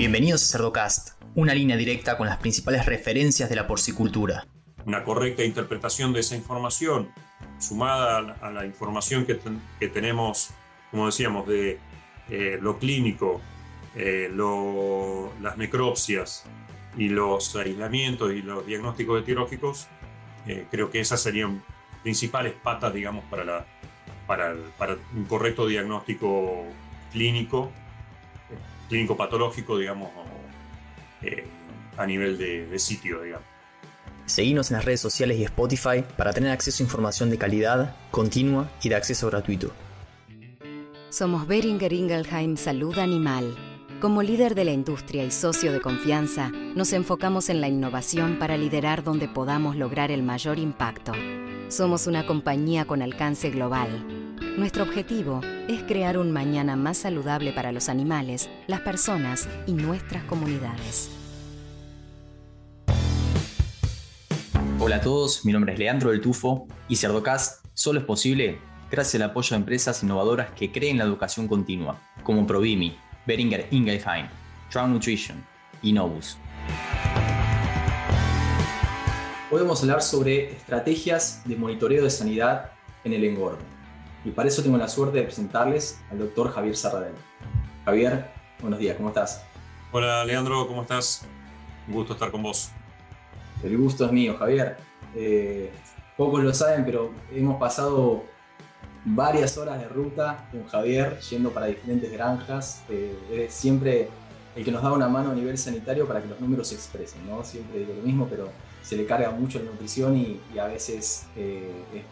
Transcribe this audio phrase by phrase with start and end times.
[0.00, 4.46] Bienvenidos a Cerdocast, una línea directa con las principales referencias de la porcicultura.
[4.86, 7.10] Una correcta interpretación de esa información,
[7.58, 10.52] sumada a la información que, tenemos,
[10.90, 11.78] como decíamos, de
[12.30, 13.42] eh, lo clínico,
[13.94, 14.32] eh,
[15.42, 16.44] las necropsias
[16.96, 19.86] y los aislamientos y los diagnósticos etiológicos,
[20.46, 21.62] eh, creo que esas serían
[22.02, 23.66] principales patas, digamos, para,
[25.14, 26.64] un correcto diagnóstico
[27.12, 27.70] clínico,
[28.90, 30.10] clínico patológico, digamos,
[31.22, 31.44] eh,
[31.96, 33.46] a nivel de, de sitio, digamos.
[34.26, 38.70] Seguimos en las redes sociales y Spotify para tener acceso a información de calidad, continua
[38.82, 39.72] y de acceso gratuito.
[41.08, 43.56] Somos Beringer Ingelheim Salud Animal.
[44.00, 48.56] Como líder de la industria y socio de confianza, nos enfocamos en la innovación para
[48.56, 51.12] liderar donde podamos lograr el mayor impacto.
[51.68, 54.06] Somos una compañía con alcance global.
[54.56, 60.24] Nuestro objetivo es crear un mañana más saludable para los animales, las personas y nuestras
[60.24, 61.08] comunidades.
[64.80, 68.58] Hola a todos, mi nombre es Leandro del Tufo y Cerdocast solo es posible
[68.90, 74.26] gracias al apoyo de empresas innovadoras que creen la educación continua, como Provimi, Beringer Ingelheim,
[74.72, 75.44] Trout Nutrition
[75.82, 76.36] y Novus.
[79.48, 82.72] Podemos hablar sobre estrategias de monitoreo de sanidad
[83.04, 83.79] en el engorde.
[84.24, 87.14] Y para eso tengo la suerte de presentarles al doctor Javier Sarradel.
[87.86, 88.26] Javier,
[88.60, 89.42] buenos días, ¿cómo estás?
[89.92, 91.22] Hola Leandro, ¿cómo estás?
[91.88, 92.70] Un gusto estar con vos.
[93.62, 94.76] El gusto es mío, Javier.
[95.14, 95.72] Eh,
[96.18, 98.24] pocos lo saben, pero hemos pasado
[99.06, 102.82] varias horas de ruta con Javier yendo para diferentes granjas.
[102.90, 104.10] Eh, es siempre
[104.54, 107.26] el que nos da una mano a nivel sanitario para que los números se expresen,
[107.26, 107.42] ¿no?
[107.42, 108.50] Siempre digo lo mismo, pero
[108.82, 112.02] se le carga mucho la nutrición y, a veces, eh,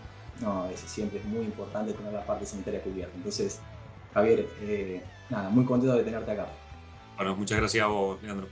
[0.41, 3.14] no, veces siempre es muy importante tener la parte sanitaria cubierta.
[3.17, 3.61] Entonces,
[4.14, 4.47] Javier,
[5.31, 6.48] nada, muy contento de tenerte acá.
[7.17, 8.47] Bueno, muchas gracias a vos, Leandro.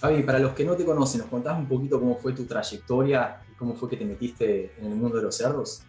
[0.00, 3.42] Javi, para los que no te conocen, ¿nos contás un poquito cómo fue tu trayectoria
[3.50, 5.82] y cómo fue que te metiste en el mundo de los cerdos?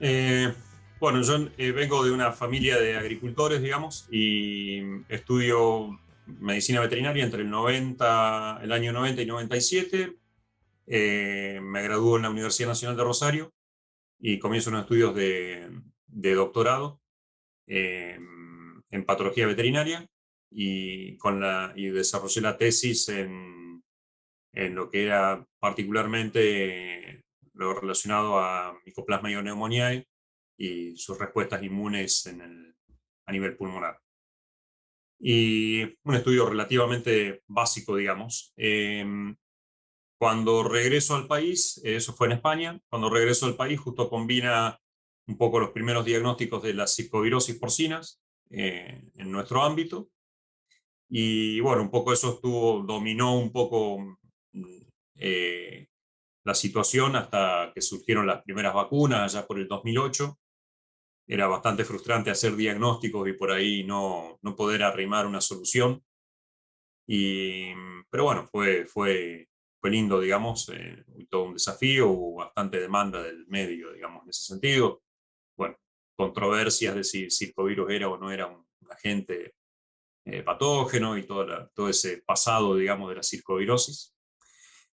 [0.00, 0.52] Eh,
[0.98, 7.42] bueno, yo eh, vengo de una familia de agricultores, digamos, y estudio medicina veterinaria entre
[7.42, 10.16] el, 90, el año 90 y 97.
[10.88, 13.52] Eh, me graduó en la Universidad Nacional de Rosario
[14.18, 15.70] y comienzo unos estudios de,
[16.34, 17.00] doctorado
[17.66, 20.08] en patología veterinaria
[20.50, 23.82] y, con la, y desarrollé la tesis en,
[24.52, 27.24] en lo que era particularmente
[27.54, 30.06] lo relacionado a Mycoplasma pneumoniae
[30.56, 32.76] y sus respuestas inmunes en el,
[33.26, 34.00] a nivel pulmonar.
[35.20, 38.52] Y un estudio relativamente básico, digamos.
[38.56, 39.36] Em,
[40.18, 44.78] cuando regreso al país, eso fue en España, cuando regreso al país justo combina
[45.26, 48.20] un poco los primeros diagnósticos de las psicovirosis porcinas
[48.50, 50.10] eh, en nuestro ámbito
[51.08, 53.98] y bueno, un poco eso estuvo, dominó un poco
[54.52, 54.82] mm,
[55.16, 55.88] eh,
[56.44, 60.38] la situación hasta que surgieron las primeras vacunas, allá por el 2008.
[61.26, 66.02] Era bastante frustrante hacer diagnósticos y por ahí no, no poder arrimar una solución.
[67.06, 69.47] Y, mm, pero bueno, fue, fue,
[69.80, 74.42] fue lindo, digamos, eh, todo un desafío, hubo bastante demanda del medio, digamos, en ese
[74.42, 75.02] sentido.
[75.56, 75.76] Bueno,
[76.16, 79.54] controversias de si circovirus era o no era un agente
[80.30, 84.14] eh, patógeno y todo, ese pasado, digamos, de la circovirosis.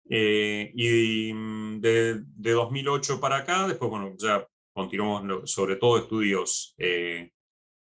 [0.09, 6.75] Eh, y mm, de, de, 2008 para acá, después, bueno, ya continuamos sobre todo estudios
[6.79, 7.33] eh,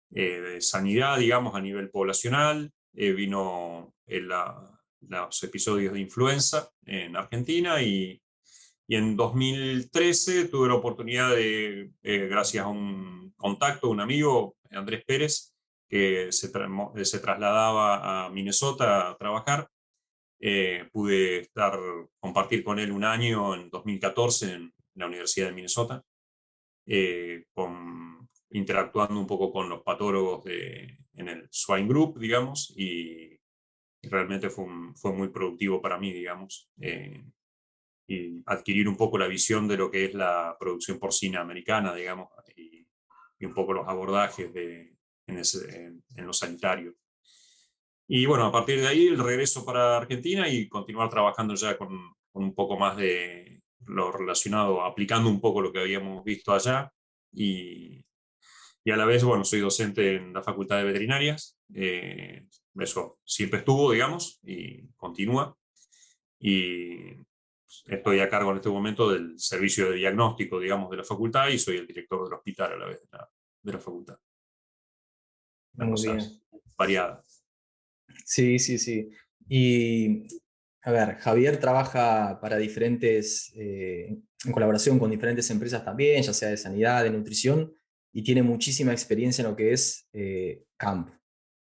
[0.09, 2.71] de sanidad, digamos, a nivel poblacional.
[2.91, 3.93] vino
[5.01, 8.21] los episodios de influenza en Argentina y,
[8.87, 15.53] y, en 2013 tuve la oportunidad de, gracias a un contacto, un amigo, Andrés Pérez,
[15.89, 16.51] que se,
[17.05, 19.69] se trasladaba a Minnesota a trabajar.
[20.39, 21.79] Eh, pude estar,
[22.19, 26.03] compartir con él un año en 2014 en la Universidad de Minnesota,
[26.85, 33.37] eh, con, interactuando un poco con los patólogos de, en el Swine Group, digamos, y,
[34.09, 34.65] realmente fue,
[34.95, 37.23] fue, muy productivo para mí, digamos, eh,
[38.07, 42.29] y adquirir un poco la visión de lo que es la producción porcina americana, digamos,
[42.55, 42.87] y,
[43.39, 46.95] y un poco los abordajes de, en, ese, en, lo sanitario.
[48.07, 52.15] Y bueno, a partir de ahí el regreso para Argentina y continuar trabajando ya con,
[52.33, 56.91] un poco más de lo relacionado, aplicando un poco lo que habíamos visto allá.
[57.33, 58.05] Y,
[58.83, 61.57] y a la vez, bueno, soy docente en la Facultad de Veterinarias.
[61.73, 62.47] Eh,
[62.83, 65.57] eso siempre estuvo, digamos, y continúa.
[66.39, 67.25] Y
[67.85, 71.59] estoy a cargo en este momento del servicio de diagnóstico, digamos, de la facultad y
[71.59, 73.29] soy el director del hospital a la vez de la,
[73.61, 74.17] de la facultad
[75.77, 76.17] una cosa
[76.77, 77.23] variada.
[78.25, 79.09] Sí, sí, sí.
[79.47, 80.27] Y
[80.83, 86.49] a ver, Javier trabaja para diferentes, eh, en colaboración con diferentes empresas también, ya sea
[86.49, 87.73] de sanidad, de nutrición,
[88.13, 91.11] y tiene muchísima experiencia en lo que es eh, camp.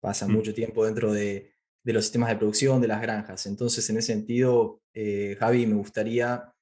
[0.01, 0.31] Pasa mm.
[0.31, 1.53] mucho tiempo dentro de,
[1.83, 3.45] de, los sistemas de producción, de las granjas.
[3.45, 6.53] Entonces, en ese sentido, eh, Javi, me gustaría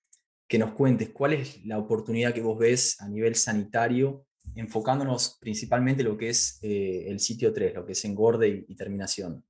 [0.47, 4.25] que nos cuentes cuál es la oportunidad que vos ves a nivel sanitario,
[4.55, 8.75] enfocándonos principalmente en lo que es eh, el sitio 3, lo que es engorde y,
[8.75, 9.43] terminación.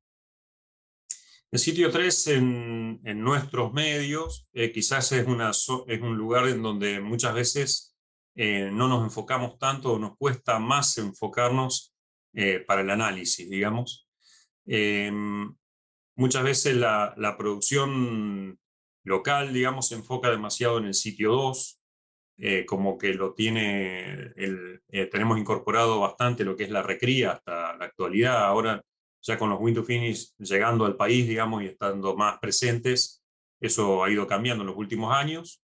[1.51, 6.99] El sitio 3 en, en nuestros medios quizás es, una, es un lugar en donde
[6.99, 7.89] muchas veces
[8.41, 11.93] eh, no nos enfocamos tanto o nos cuesta más enfocarnos
[12.33, 14.07] eh, para el análisis, digamos.
[14.65, 15.53] Em,
[16.15, 18.59] muchas veces la, producción
[19.03, 21.81] local, digamos, se enfoca demasiado en el sitio 2,
[22.37, 24.33] eh, como que lo tiene,
[25.11, 28.45] tenemos incorporado bastante lo que es la recría hasta la actualidad.
[28.45, 28.81] Ahora,
[29.21, 33.23] ya con los Window Finish llegando al país, digamos, y estando más presentes,
[33.59, 35.61] eso ha ido cambiando en los últimos años.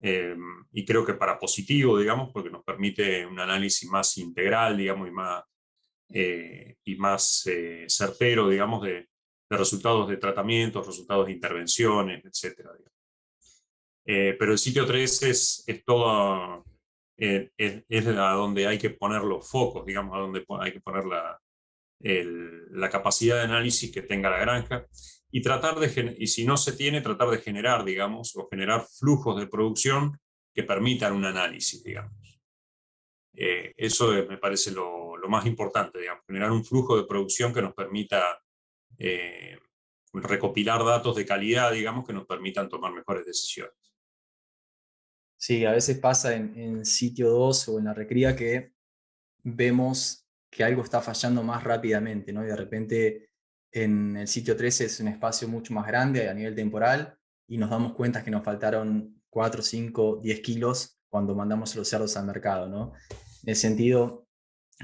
[0.00, 0.36] Eh,
[0.72, 5.10] y creo que para positivo, digamos, porque nos permite un análisis más integral, digamos, y
[5.10, 5.42] más,
[6.08, 9.08] eh, y más eh, certero, digamos, de,
[9.48, 12.68] de, resultados de tratamientos, resultados de intervenciones, etc.
[14.04, 16.64] pero el sitio 3 es, es todo,
[17.16, 21.04] es, es, a donde hay que poner los focos, digamos, a donde hay que poner
[21.04, 21.40] la,
[21.98, 24.86] la capacidad de análisis que tenga la granja
[25.30, 29.38] y tratar de, y si no se tiene, tratar de generar, digamos, o generar flujos
[29.38, 30.18] de producción
[30.54, 32.40] que permitan un análisis, digamos.
[33.34, 37.74] Eh, eso me parece lo, más importante, digamos, generar un flujo de producción que nos
[37.74, 38.40] permita
[38.98, 39.58] eh,
[40.12, 43.74] recopilar datos de calidad, digamos, que nos permitan tomar mejores decisiones.
[45.38, 48.72] Sí, a veces pasa en, sitio 2 o en la recría que
[49.42, 52.42] vemos que algo está fallando más rápidamente, ¿no?
[52.42, 53.30] Y de repente
[53.70, 57.68] en el sitio 13 es un espacio mucho más grande a nivel temporal y nos
[57.68, 62.68] damos cuenta que nos faltaron 4, 5, 10 kilos cuando mandamos los cerdos al mercado.
[62.68, 62.94] ¿no?
[63.42, 64.25] En ese sentido,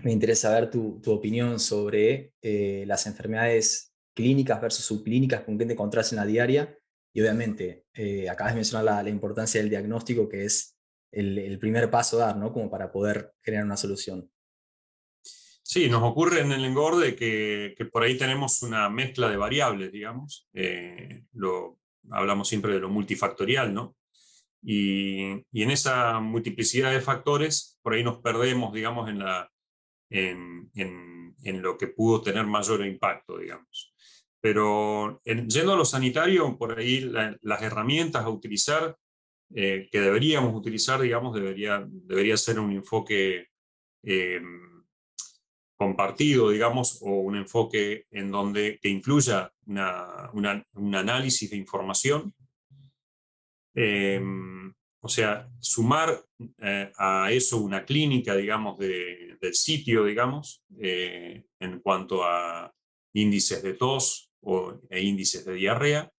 [0.02, 5.66] me interesa ver tu, tu opinión sobre eh, las enfermedades clínicas versus subclínicas con qué
[5.66, 6.76] te encontrás en la diaria.
[7.14, 10.78] Y obviamente, eh, acabas de mencionar la, importancia del diagnóstico, que es
[11.10, 12.52] el, primer paso a dar, ¿no?
[12.52, 14.30] Como para poder generar una solución.
[15.62, 20.48] Sí, nos ocurre en el engorde que, por ahí tenemos una mezcla de variables, digamos.
[20.54, 21.78] Eh, lo,
[22.10, 23.94] hablamos siempre de lo multifactorial, ¿no?
[24.62, 25.22] Y,
[25.52, 29.51] en esa multiplicidad de factores, por ahí nos perdemos, digamos, en, la,
[30.12, 33.94] en, en, lo que pudo tener mayor impacto, digamos.
[34.40, 37.10] Pero yendo a lo sanitario, por ahí
[37.40, 38.96] las herramientas a utilizar,
[39.54, 43.48] eh, que deberíamos utilizar, digamos, debería, debería ser un enfoque
[44.02, 44.42] eh,
[45.76, 52.34] compartido, digamos, o un enfoque en donde que incluya un análisis de información.
[53.74, 56.24] Em, o sea, sumar
[56.58, 62.72] eh, a eso una clínica, digamos, del sitio, digamos, eh, en cuanto a
[63.12, 66.10] índices de tos o, e índices de diarrea.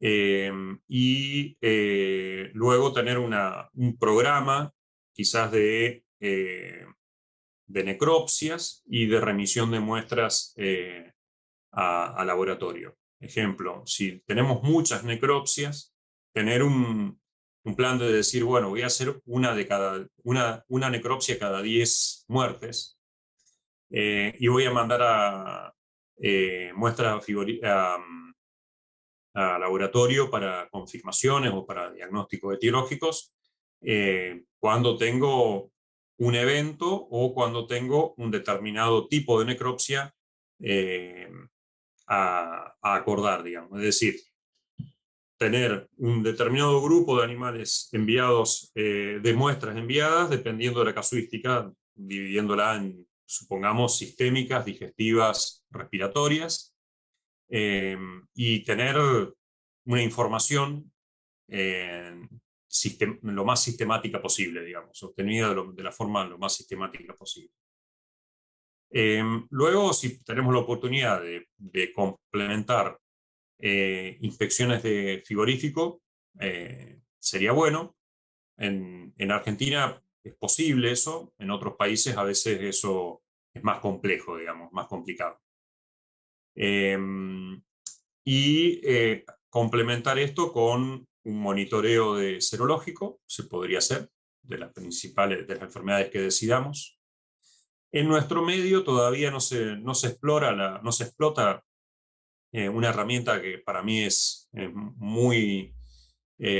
[0.00, 4.72] Em, y eh, luego tener un programa
[5.14, 6.04] quizás de
[7.66, 11.12] de necropsias y de remisión de muestras eh,
[11.72, 12.96] a, laboratorio.
[13.20, 15.94] Ejemplo, si tenemos muchas necropsias,
[16.32, 17.20] tener un,
[17.74, 22.26] plan de decir, bueno, voy a hacer una, de cada, una, una necropsia cada 10
[22.28, 22.98] muertes
[23.90, 25.74] eh, y voy a mandar a
[26.18, 27.24] eh, muestras
[27.64, 27.98] a,
[29.34, 33.32] a, laboratorio para confirmaciones o para diagnósticos etiológicos
[34.58, 35.70] cuando tengo
[36.18, 40.14] un evento o cuando tengo un determinado tipo de necropsia
[40.60, 41.30] eh,
[42.06, 43.78] a, acordar, digamos.
[43.78, 44.20] Es decir,
[45.38, 51.70] tener un determinado grupo de animales enviados, eh, de muestras enviadas, dependiendo de la casuística,
[51.94, 56.74] dividiéndola en, supongamos, sistémicas, digestivas, respiratorias,
[57.48, 57.96] eh,
[58.34, 58.96] y tener
[59.84, 60.92] una información
[63.22, 67.52] lo más sistemática posible, digamos, obtenida de, la forma lo más sistemática posible.
[68.90, 72.98] Em, luego, si tenemos la oportunidad de, complementar
[73.58, 76.02] eh, inspecciones de frigorífico,
[76.40, 77.96] eh, sería bueno.
[78.58, 83.22] En, en, Argentina es posible eso, en otros países a veces eso
[83.52, 85.40] es más complejo, digamos, más complicado.
[86.54, 87.62] Em,
[88.24, 94.10] y eh, complementar esto con un monitoreo de serológico, se podría hacer,
[94.42, 96.98] de las principales, de las enfermedades que decidamos.
[97.92, 101.64] En nuestro medio todavía no se, no se, explora no se explota
[102.72, 104.48] una herramienta que para mí es
[104.96, 105.74] muy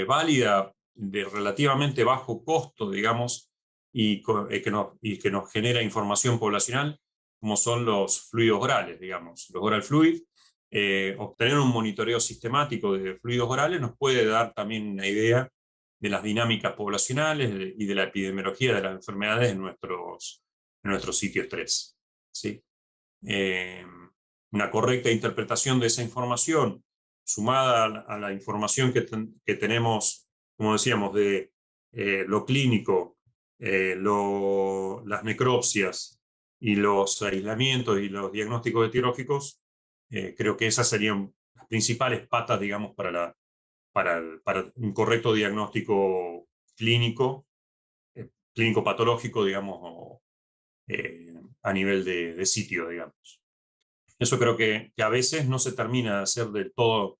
[0.06, 3.50] válida, de relativamente bajo costo, digamos,
[3.92, 4.22] y,
[4.62, 6.98] que nos, y que nos genera información poblacional,
[7.40, 10.22] como son los fluidos orales, digamos, los oral fluid.
[11.18, 15.50] obtener un monitoreo sistemático de fluidos orales nos puede dar también una idea
[15.98, 20.42] de las dinámicas poblacionales y de la epidemiología de las enfermedades en nuestros,
[20.82, 21.98] en nuestros sitios 3.
[22.30, 22.62] ¿sí?
[23.26, 23.84] Eh,
[24.52, 26.84] una correcta interpretación de esa información,
[27.24, 29.04] sumada a la, información que,
[29.44, 31.52] que, tenemos, como decíamos, de
[31.92, 33.18] eh, lo clínico,
[33.58, 36.22] eh, las necropsias
[36.60, 39.60] y los aislamientos y los diagnósticos etiológicos,
[40.08, 43.36] creo que esas serían las principales patas, digamos, para la,
[43.96, 47.46] para, un correcto diagnóstico clínico,
[48.14, 50.20] eh, clínico patológico, digamos,
[50.86, 53.40] eh, a nivel de, sitio, digamos.
[54.18, 57.18] Eso creo que, que, a veces no se termina de hacer del todo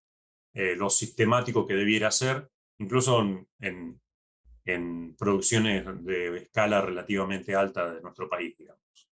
[0.55, 2.49] eh, lo sistemático que debiera ser,
[2.79, 3.21] incluso
[3.61, 4.01] en,
[4.65, 9.09] en, producciones de escala relativamente alta de nuestro país, digamos.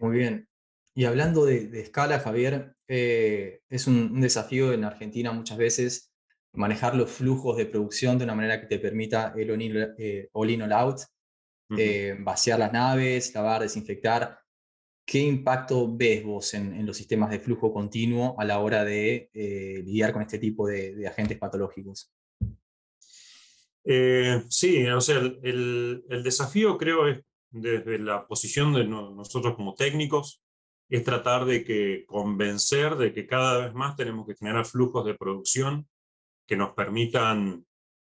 [0.00, 0.48] Muy bien.
[0.94, 6.12] Y hablando de, escala, Javier, eh, es un, desafío en Argentina muchas veces
[6.52, 10.72] manejar los flujos de producción de una manera que te permita el all-in eh, all,
[10.72, 11.00] out,
[11.76, 14.38] eh, vaciar las naves, lavar, desinfectar.
[15.06, 20.12] ¿Qué impacto ves vos en, los sistemas de flujo continuo a la hora de lidiar
[20.12, 22.12] con este tipo de, agentes patológicos?
[24.48, 27.20] sí, o sea, el, el, desafío creo es
[27.50, 30.42] desde la posición de nosotros como técnicos,
[30.88, 35.14] es tratar de que convencer de que cada vez más tenemos que generar flujos de
[35.14, 35.88] producción
[36.46, 37.64] que nos permitan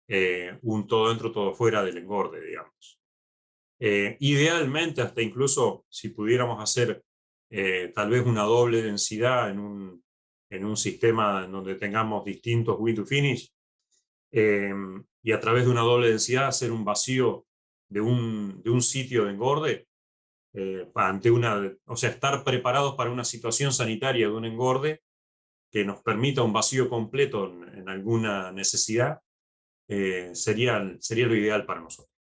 [0.08, 3.00] eh, un todo dentro, todo fuera del engorde, digamos.
[3.80, 7.04] Eh, idealmente, hasta incluso si pudiéramos hacer
[7.50, 10.04] eh, tal vez una doble densidad en un,
[10.50, 13.52] en un sistema en donde tengamos distintos win to finish,
[14.30, 17.46] y a través de una doble densidad hacer un vacío
[17.90, 19.88] de un, de un sitio de engorde,
[20.54, 25.02] eh, ante una, o sea, estar preparados para una situación sanitaria de un engorde
[25.72, 29.22] que nos permita un vacío completo en, alguna necesidad,
[29.88, 32.17] sería, sería lo ideal para nosotros.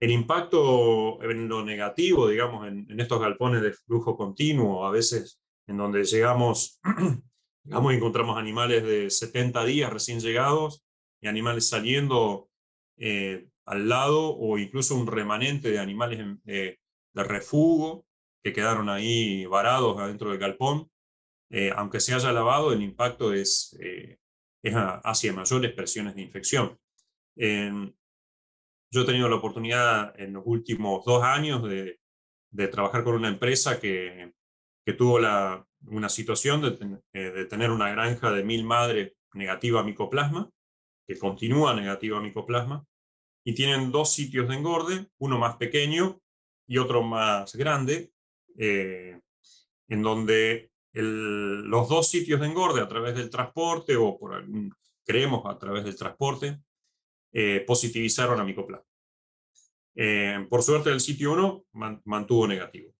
[0.00, 5.76] El impacto en lo negativo, digamos, en, estos galpones de flujo continuo, a veces en
[5.76, 6.80] donde llegamos,
[7.64, 10.84] digamos, encontramos animales de 70 días recién llegados
[11.20, 12.48] y animales saliendo
[12.96, 16.78] eh, al lado o incluso un remanente de animales de
[17.14, 18.06] refugo
[18.42, 20.90] que quedaron ahí varados adentro del galpón.
[21.50, 23.42] Eh, aunque se haya lavado, el impacto eh,
[24.62, 26.78] es hacia mayores presiones de infección.
[28.90, 32.00] Yo he tenido la oportunidad en los últimos dos años de,
[32.50, 34.32] de trabajar con una empresa que,
[34.84, 39.80] que tuvo la, una situación de, eh, de, tener una granja de mil madres negativa
[39.80, 40.50] a micoplasma,
[41.06, 42.84] que continúa negativa a micoplasma,
[43.44, 46.20] y tienen dos sitios de engorde, uno más pequeño
[46.66, 48.12] y otro más grande,
[48.58, 49.20] eh,
[49.88, 55.44] en donde los dos sitios de engorde a través del transporte o por algún, creemos
[55.46, 56.58] a través del transporte,
[57.32, 58.86] eh, positivizaron a micoplasma.
[59.94, 61.64] Eh, por suerte el sitio 1
[62.04, 62.94] mantuvo negativo.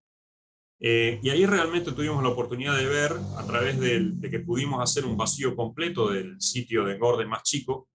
[0.81, 5.17] y ahí realmente tuvimos la oportunidad de ver, a través de que pudimos hacer un
[5.17, 7.89] vacío completo del sitio de engorde más chico,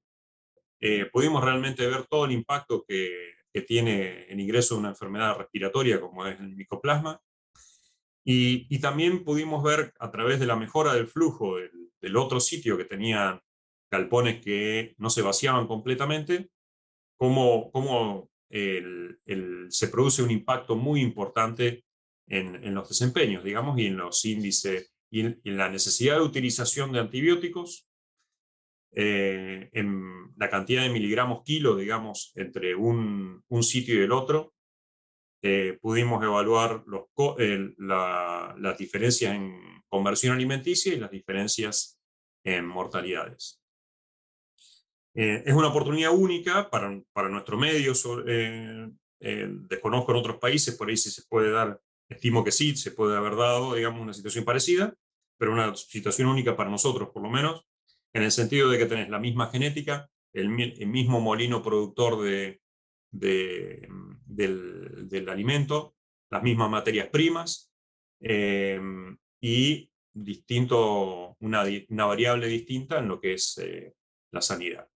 [1.14, 6.02] pudimos realmente ver todo el impacto que que tiene el ingreso de una enfermedad respiratoria
[6.02, 7.22] como es el micoplasma.
[8.26, 12.86] Y, también pudimos ver a través de la mejora del flujo del, otro sitio que
[12.86, 13.42] tenía
[13.94, 16.50] galpones que no se vaciaban completamente,
[17.16, 21.86] cómo, cómo se produce un impacto muy importante
[22.28, 27.00] en, los desempeños, digamos, y en los índices, y en la necesidad de utilización de
[27.00, 27.88] antibióticos
[28.96, 34.54] eh, en la cantidad de miligramos kilo, digamos, entre un, un sitio y el otro.
[35.42, 37.08] Eh, pudimos evaluar los,
[37.78, 42.00] las diferencias en conversión alimenticia y las diferencias
[42.46, 43.63] en mortalidades.
[45.16, 47.94] Eh, es una oportunidad única para, para nuestro medio.
[49.20, 51.80] desconozco en otros países, por ahí si se puede dar,
[52.10, 54.96] estimo que sí, se puede haber dado, digamos, una situación parecida,
[55.38, 57.66] pero una situación única para nosotros, por lo menos,
[58.14, 62.62] en el sentido de que tenés la misma genética, el, mismo molino productor de,
[63.12, 65.96] del, alimento,
[66.30, 67.72] las mismas materias primas
[69.42, 73.94] y distinto, una, variable distinta en lo que es eh,
[74.32, 74.88] la sanidad.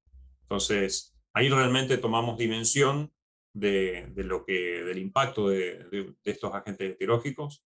[0.50, 3.12] Entonces, ahí realmente tomamos dimensión
[3.54, 7.66] de, lo que, del impacto de, estos agentes etiológicos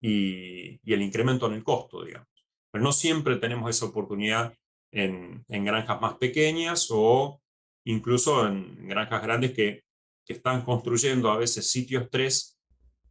[0.00, 2.28] y, el incremento en el costo, digamos.
[2.72, 4.52] Pero no siempre tenemos esa oportunidad
[4.90, 7.40] en, granjas más pequeñas o
[7.84, 9.84] incluso en granjas grandes que,
[10.26, 12.60] están construyendo a veces sitios 3,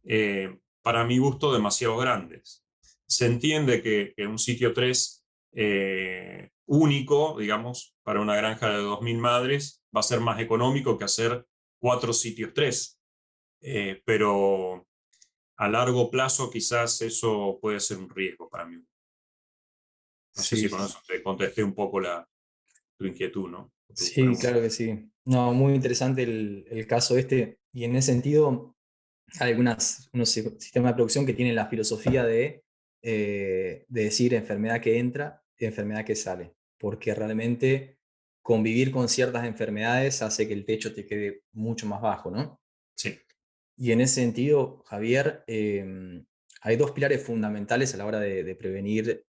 [0.04, 2.64] eh, para mi gusto, demasiado grandes.
[3.08, 9.82] Se entiende que, un sitio 3 eh, único, digamos, para una granja de 2.000 madres,
[9.94, 11.46] va a ser más económico que hacer
[11.80, 13.00] cuatro sitios 3.
[13.60, 14.86] Eh, pero
[15.56, 18.76] a largo plazo quizás eso puede ser un riesgo para mí.
[18.76, 22.28] No sé si con eso te contesté un poco la,
[22.96, 23.72] tu inquietud, ¿no?
[23.92, 25.10] sí, claro que sí.
[25.24, 27.58] No, muy interesante el, caso este.
[27.72, 28.76] Y en ese sentido,
[29.40, 32.62] hay algunos sistemas de producción que tienen la filosofía de,
[33.02, 36.54] eh, de decir enfermedad que entra y enfermedad que sale.
[36.78, 37.98] Porque realmente
[38.42, 42.60] convivir con ciertas enfermedades hace que el techo te quede mucho más bajo, ¿no?
[42.96, 43.18] Sí.
[43.76, 46.24] Y en ese sentido, Javier, em,
[46.62, 49.24] hay dos pilares fundamentales a la hora de, prevenir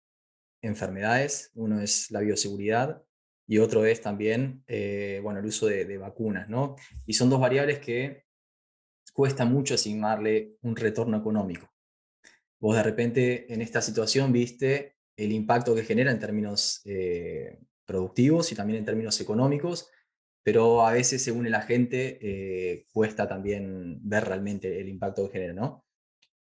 [0.61, 1.51] enfermedades.
[1.53, 3.03] Uno es la bioseguridad
[3.47, 6.49] y otro es también eh, bueno, el uso de, vacunas.
[6.49, 6.75] ¿no?
[7.05, 8.25] Y son dos variables que
[9.13, 11.69] cuesta mucho asignarle un retorno económico.
[12.59, 18.51] Vos de repente en esta situación viste el impacto que genera en términos eh, productivos
[18.51, 19.89] y también en términos económicos,
[20.43, 25.53] pero a veces, según el agente, eh, cuesta también ver realmente el impacto que genera,
[25.53, 25.85] ¿no?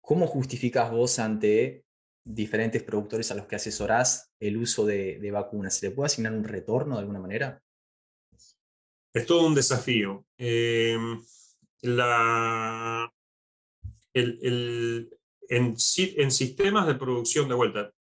[0.02, 1.86] ¿Cómo justificas vos ante
[2.24, 5.76] diferentes productores a los que asesorás el uso de, vacunas?
[5.76, 7.62] ¿Se le puede asignar un retorno de alguna manera?
[9.14, 10.26] Es todo un desafío.
[10.38, 11.22] Em,
[11.82, 13.14] la,
[14.14, 17.94] en, sistemas de producción de vuelta,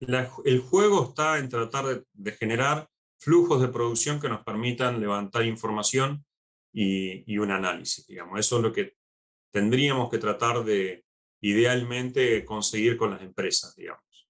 [0.00, 6.24] el juego está en tratar de generar flujos de producción que nos permitan levantar información
[6.72, 8.38] y, un análisis, digamos.
[8.38, 8.96] Eso es lo que
[9.52, 11.04] tendríamos que tratar de
[11.40, 14.28] idealmente conseguir con las empresas, digamos.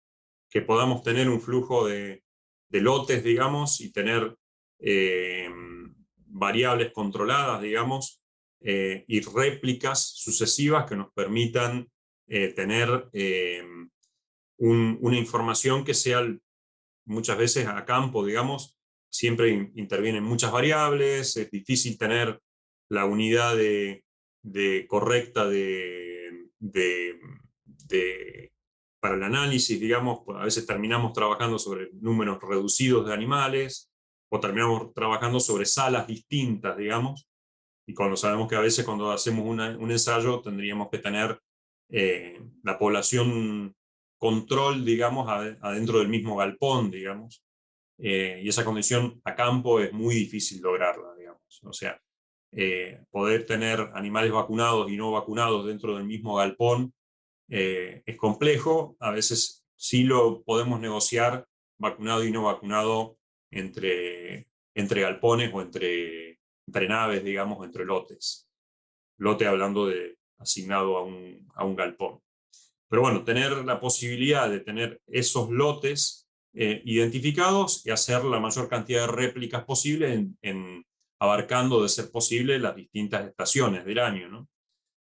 [0.50, 2.22] Que podamos tener un flujo de,
[2.70, 4.36] lotes, digamos, y tener
[4.80, 5.48] eh,
[6.16, 8.20] variables controladas, digamos,
[8.60, 11.88] eh, y réplicas sucesivas que nos permitan
[12.26, 13.08] eh, tener
[14.58, 16.26] una información que sea
[17.06, 18.78] muchas veces a campo, digamos,
[19.10, 22.40] siempre intervienen muchas variables, es difícil tener
[22.88, 24.04] la unidad de,
[24.88, 26.50] correcta de,
[29.00, 33.90] para el análisis, digamos, a veces terminamos trabajando sobre números reducidos de animales
[34.30, 37.28] o terminamos trabajando sobre salas distintas, digamos,
[37.86, 41.38] y cuando sabemos que a veces cuando hacemos un ensayo tendríamos que tener
[41.90, 43.76] eh, la población
[44.24, 47.44] control, digamos, adentro del mismo galpón, digamos.
[47.98, 51.60] Eh, y esa condición a campo es muy difícil lograrla, digamos.
[51.62, 52.00] O sea,
[52.50, 56.94] eh, poder tener animales vacunados y no vacunados dentro del mismo galpón
[57.50, 58.96] eh, es complejo.
[58.98, 61.46] A veces sí lo podemos negociar
[61.78, 63.18] vacunado y no vacunado
[63.50, 68.48] entre, entre galpones o entre, entre naves, digamos, entre lotes.
[69.18, 72.23] Lote hablando de asignado a un, a un galpón.
[72.88, 78.68] Pero bueno, tener la posibilidad de tener esos lotes eh, identificados y hacer la mayor
[78.68, 80.86] cantidad de réplicas posible en,
[81.18, 84.28] abarcando, de ser posible, las distintas estaciones del año.
[84.28, 84.48] ¿no?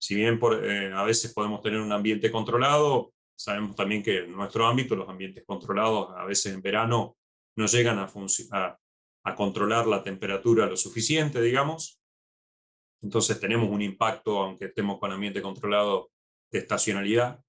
[0.01, 4.67] Si bien eh, a veces podemos tener un ambiente controlado, sabemos también que en nuestro
[4.67, 7.17] ámbito los ambientes controlados a veces en verano
[7.57, 12.01] no llegan a controlar la temperatura lo suficiente, digamos.
[13.03, 16.11] Entonces tenemos un impacto, aunque estemos con ambiente controlado,
[16.51, 17.41] de estacionalidad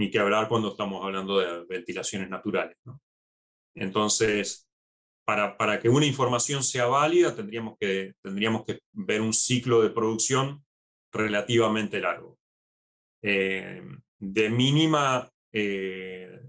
[0.00, 2.74] ni que hablar cuando estamos hablando de ventilaciones naturales.
[3.74, 4.66] Entonces,
[5.26, 9.90] para, para, que una información sea válida, tendríamos que, tendríamos que ver un ciclo de
[9.90, 10.64] producción
[11.12, 12.38] relativamente largo.
[13.22, 13.82] Eh,
[14.18, 16.40] de mínima eh,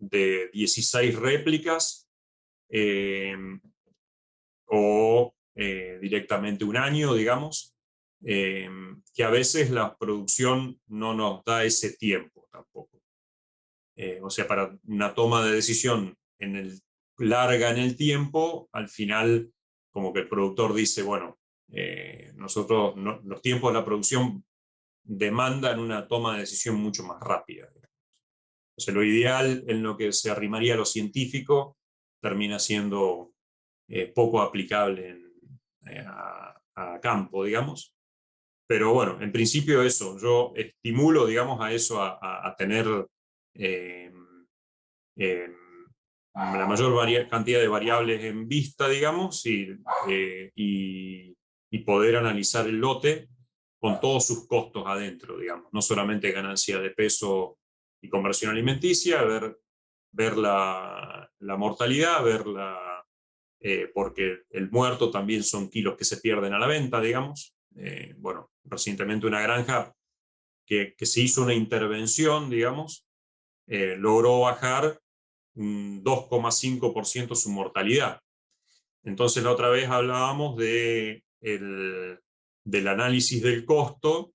[0.00, 2.08] de 16 réplicas
[2.70, 3.36] eh,
[4.66, 7.74] o directamente un año, digamos,
[8.20, 13.00] que a veces la producción no nos da ese tiempo tampoco.
[13.96, 16.80] Eh, o sea, para una toma de decisión en el,
[17.18, 19.52] larga en el tiempo, al final
[19.90, 21.38] como que el productor dice, bueno,
[21.72, 24.44] eh, nosotros los tiempos de la producción
[25.02, 27.68] demandan una toma de decisión mucho más rápida.
[28.76, 31.76] O sea, lo ideal en lo que se arrimaría a lo científico
[32.20, 33.32] termina siendo
[33.88, 35.18] eh, poco aplicable
[36.06, 37.97] a, a, campo, digamos.
[38.68, 42.86] Pero bueno, en principio eso, yo estimulo, digamos, a eso, a, tener
[43.54, 44.12] eh,
[45.16, 45.54] em,
[46.34, 49.74] la mayor cantidad de variables en vista, digamos, y,
[50.08, 51.34] eh, y,
[51.86, 53.28] poder analizar el lote
[53.80, 57.58] con todos sus costos adentro, digamos, no solamente ganancia de peso
[58.02, 59.58] y conversión alimenticia, ver,
[60.12, 63.06] ver la, la mortalidad, ver la,
[63.60, 67.57] eh, porque el muerto también son kilos que se pierden a la venta, digamos.
[67.78, 69.94] Eh, bueno, recientemente una granja
[70.66, 73.06] que, que, se hizo una intervención, digamos,
[73.66, 75.00] eh, logró bajar
[75.54, 78.20] un 2,5% su mortalidad.
[79.02, 82.20] Entonces la otra vez hablábamos de el,
[82.64, 84.32] del análisis del costo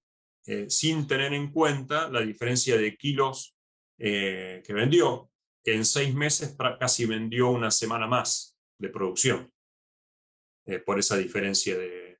[0.68, 3.56] sin tener en cuenta la diferencia de kilos
[3.98, 5.32] que vendió,
[5.64, 9.54] que en seis meses casi vendió una semana más de producción
[10.66, 12.13] eh, por esa diferencia de,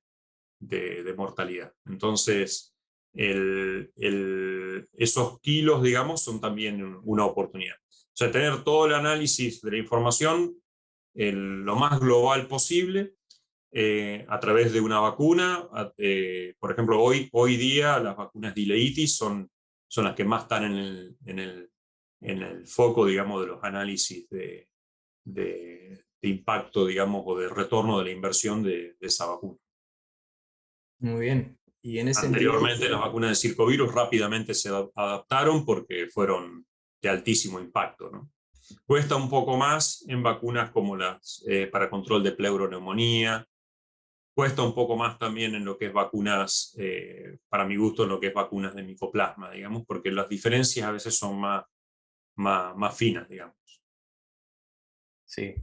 [0.68, 1.74] de, mortalidad.
[1.86, 2.76] Entonces,
[3.14, 7.76] el, el, esos kilos, digamos, son también una oportunidad.
[7.86, 10.56] O sea, tener todo el análisis de la información
[11.16, 13.14] lo más global posible
[13.72, 15.68] eh, a través de una vacuna.
[15.98, 19.50] Eh, por ejemplo, hoy, día las vacunas de ileitis son,
[19.88, 21.70] son las que más están en el, el,
[22.22, 24.68] el foco, digamos, de los análisis de
[26.30, 29.58] impacto, digamos, o de retorno de la inversión de, esa vacuna.
[31.04, 31.60] Muy bien.
[31.82, 36.66] Y en ese Anteriormente las vacunas de circovirus rápidamente se adaptaron porque fueron
[37.02, 38.10] de altísimo impacto.
[38.10, 38.32] ¿no?
[38.86, 43.46] Cuesta un poco más en vacunas como las eh, para control de pleuroneumonía.
[44.34, 48.10] Cuesta un poco más también en lo que es vacunas, eh, para mi gusto, en
[48.10, 51.66] lo que es vacunas de micoplasma, digamos, porque las diferencias a veces son más,
[52.36, 53.84] más, más finas, digamos.
[55.26, 55.54] Sí,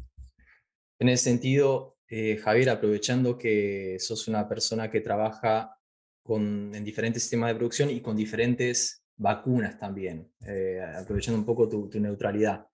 [0.99, 5.79] en ese sentido, eh, Javier, aprovechando que sos una persona que trabaja
[6.25, 11.69] con, en diferentes sistemas de producción y con diferentes vacunas también, eh, aprovechando un poco
[11.69, 12.67] tu, neutralidad,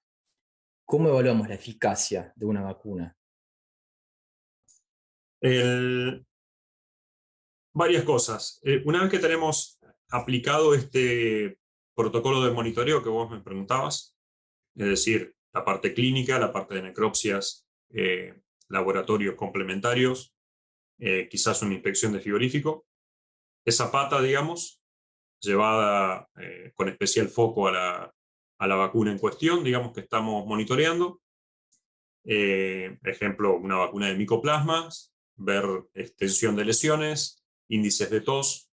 [0.87, 3.14] ¿cómo evaluamos la eficacia de una vacuna?
[7.75, 8.59] Varias cosas.
[8.64, 11.59] Eh, una vez que tenemos aplicado este
[11.94, 14.16] protocolo de monitoreo que vos me preguntabas,
[14.75, 17.66] es decir, la parte clínica, la parte de necropsias
[18.68, 20.35] laboratorios complementarios,
[20.98, 22.87] eh, quizás una inspección de frigorífico.
[23.64, 24.81] Esa pata, digamos,
[25.40, 28.14] llevada eh, con especial foco a la,
[28.59, 31.20] a la, vacuna en cuestión, digamos que estamos monitoreando.
[32.24, 38.70] ejemplo, una vacuna de micoplasmas, ver extensión de lesiones, índices de tos,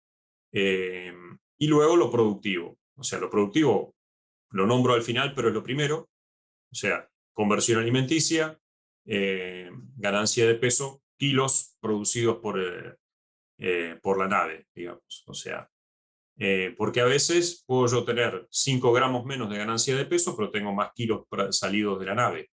[0.51, 2.77] y luego lo productivo.
[2.95, 3.95] O sea, lo productivo
[4.51, 6.09] lo nombro al final, pero es lo primero.
[6.71, 8.59] O sea, conversión alimenticia,
[9.05, 12.95] eh, ganancia de peso, kilos producidos por, eh,
[13.57, 15.23] eh, por la nave, digamos.
[15.27, 15.69] O sea,
[16.77, 20.73] porque a veces puedo yo tener 5 gramos menos de ganancia de peso, pero tengo
[20.73, 22.49] más kilos salidos de la nave.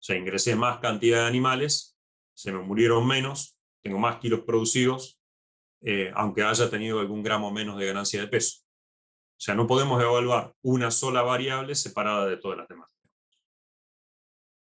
[0.00, 1.96] O sea, ingresé más cantidad de animales,
[2.34, 5.20] se me murieron menos, tengo más kilos producidos,
[6.14, 8.62] aunque haya tenido algún gramo menos de ganancia de peso.
[8.62, 13.01] O sea, no podemos evaluar una sola variable separada de todas las demás.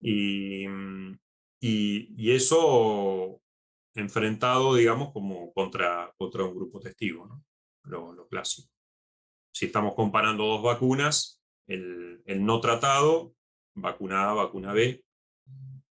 [0.01, 1.15] Mm,
[1.61, 3.41] y, y, eso
[3.95, 7.29] enfrentado, digamos, como contra, contra un grupo testigo,
[7.85, 8.71] lo, lo clásico.
[9.53, 13.35] Si estamos comparando dos vacunas, el, el, no tratado,
[13.75, 15.05] vacuna A, vacuna B,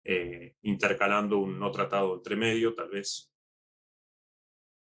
[0.06, 3.32] eh, intercalando un no tratado entre medio, tal vez.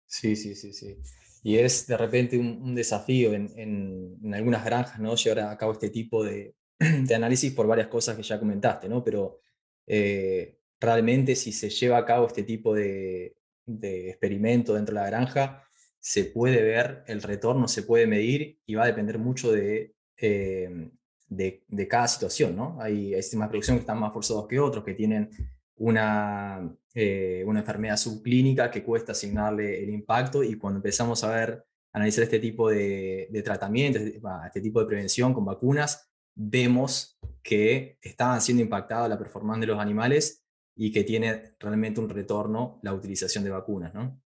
[0.06, 0.98] Sí, sí, sí, sí.
[1.44, 5.16] Y es de repente un, un desafío en, en, en, algunas granjas, ¿no?
[5.16, 6.56] Llevar a cabo este tipo de,
[7.08, 9.04] de análisis por varias cosas que ya comentaste, ¿no?
[9.04, 9.40] Pero
[9.86, 15.64] eh, realmente si se lleva a cabo este tipo de, experimento dentro de la granja,
[16.00, 20.90] se puede ver el retorno, se puede medir y va a depender mucho de, eh,
[21.28, 22.78] de, cada situación, ¿no?
[22.82, 25.30] Hay, sistemas de producción que están más forzados que otros, que tienen
[25.76, 31.64] una, eh, una enfermedad subclínica que cuesta asignarle el impacto y cuando empezamos a ver,
[31.94, 38.42] analizar este tipo de, de tratamientos, este tipo de prevención con vacunas, vemos que estaban
[38.42, 40.44] siendo impactada la performance de los animales
[40.76, 44.22] y que tiene realmente un retorno la utilización de vacunas, ¿no?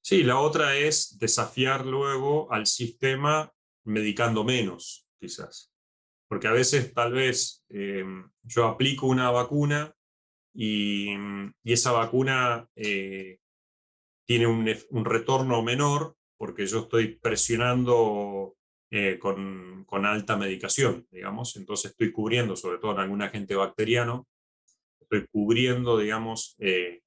[0.00, 3.52] Sí, la otra es desafiar luego al sistema
[3.84, 5.72] medicando menos, quizás.
[6.28, 9.94] Porque a veces tal vez em, yo aplico una vacuna
[10.54, 11.10] y,
[11.62, 13.38] y esa vacuna eh,
[14.28, 18.57] tiene un, retorno menor porque yo estoy presionando
[18.90, 21.56] eh, con, con, alta medicación, digamos.
[21.56, 24.26] Entonces estoy cubriendo, sobre todo en algún agente bacteriano,
[24.98, 27.02] estoy cubriendo, digamos, eh,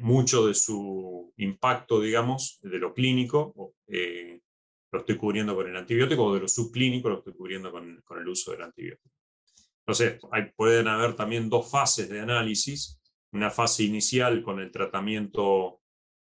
[0.00, 4.40] mucho de su impacto, digamos, de lo clínico, eh,
[4.92, 8.18] lo estoy cubriendo con el antibiótico, o de lo subclínico lo estoy cubriendo con, con
[8.18, 9.14] el uso del antibiótico.
[9.80, 10.20] Entonces,
[10.54, 13.00] pueden haber también dos fases de análisis,
[13.32, 15.80] una fase inicial con el tratamiento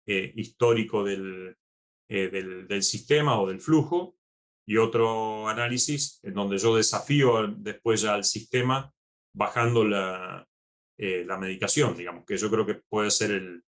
[0.06, 1.56] histórico del,
[2.08, 4.19] del, sistema o del flujo,
[4.70, 8.94] y otro análisis en donde yo desafío después ya al sistema
[9.34, 10.48] bajando la,
[10.96, 13.64] la medicación, digamos, que yo creo que puede ser el,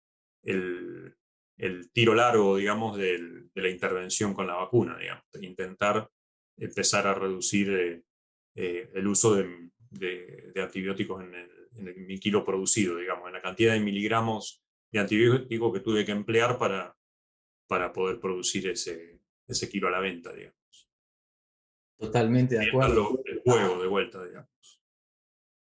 [1.58, 6.08] el, tiro largo, digamos, de la intervención con la vacuna, digamos, intentar
[6.56, 8.02] empezar a reducir eh,
[8.54, 13.80] eh, el uso de, de, antibióticos en el, kilo producido, digamos, en la cantidad de
[13.80, 16.96] miligramos de antibiótico que tuve que emplear para,
[17.68, 20.56] para poder producir ese, ese kilo a la venta, digamos.
[21.98, 23.22] Totalmente de acuerdo.
[23.24, 24.50] El juego de vuelta, digamos.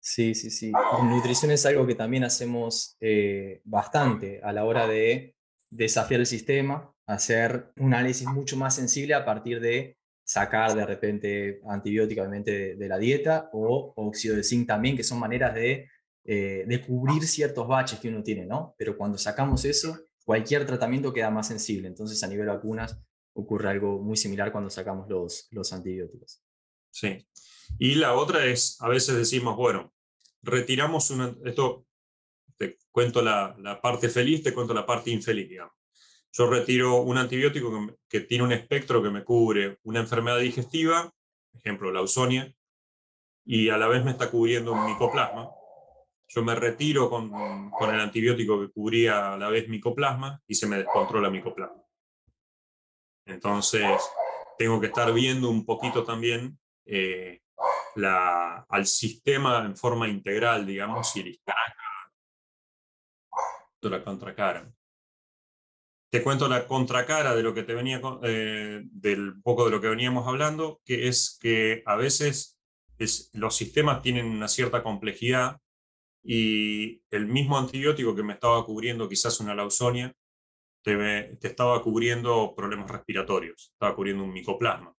[0.00, 0.72] Sí, sí, sí.
[0.98, 5.34] En nutrición es algo que también hacemos eh, bastante a la hora de
[5.68, 11.60] desafiar el sistema, hacer un análisis mucho más sensible a partir de sacar de repente
[11.68, 15.88] antibióticamente de, la dieta o óxido de zinc también, que son maneras de,
[16.24, 18.74] eh, de, cubrir ciertos baches que uno tiene, ¿no?
[18.78, 21.88] Pero cuando sacamos eso, cualquier tratamiento queda más sensible.
[21.88, 22.98] Entonces a nivel vacunas
[23.40, 26.42] ocurre algo muy similar cuando sacamos los, los antibióticos.
[26.90, 27.26] Sí.
[27.78, 29.92] Y la otra es, a veces decimos, bueno,
[30.42, 31.86] retiramos una, esto
[32.56, 35.74] te cuento la, la, parte feliz, te cuento la parte infeliz, digamos.
[36.32, 41.12] Yo retiro un antibiótico que, tiene un espectro que me cubre una enfermedad digestiva,
[41.52, 42.54] ejemplo, la ausonia,
[43.44, 45.50] y a la vez me está cubriendo un micoplasma.
[46.28, 50.68] Yo me retiro con, con el antibiótico que cubría a la vez micoplasma y se
[50.68, 51.82] me descontrola micoplasma.
[53.26, 53.86] Entonces,
[54.58, 57.40] tengo que estar viendo un poquito también eh,
[57.96, 61.40] al sistema en forma integral, digamos, y el
[63.82, 64.70] la contracara.
[66.10, 69.88] Te cuento la contracara de lo que te venía, eh, del poco de lo que
[69.88, 72.58] veníamos hablando, que es que a veces
[72.98, 75.60] es, los sistemas tienen una cierta complejidad
[76.22, 80.14] y el mismo antibiótico que me estaba cubriendo quizás una lausonia,
[80.82, 84.94] te, te estaba cubriendo problemas respiratorios, estaba cubriendo un micoplasma.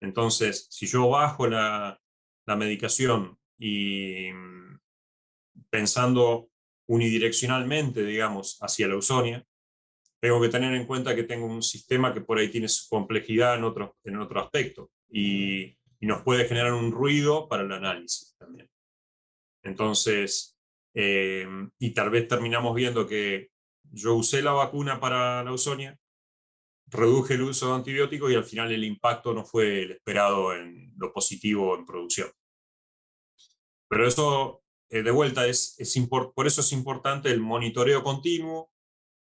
[0.00, 2.00] Entonces, si yo bajo la,
[2.46, 4.78] la medicación y mm,
[5.70, 6.48] pensando
[6.86, 9.44] unidireccionalmente, digamos, hacia la ausonia,
[10.20, 13.56] tengo que tener en cuenta que tengo un sistema que por ahí tiene su complejidad
[13.56, 18.70] en otro, en otro aspecto y, nos puede generar un ruido para el análisis también.
[19.64, 20.56] Entonces,
[20.94, 21.48] eh,
[21.80, 23.50] y tal vez terminamos viendo que
[23.96, 25.98] yo usé la vacuna para la ausonia,
[26.88, 30.92] reduje el uso de antibióticos y al final el impacto no fue el esperado en
[30.96, 32.30] lo positivo en producción.
[33.88, 38.70] Pero eso, eh, de vuelta, es, es por eso es importante el monitoreo continuo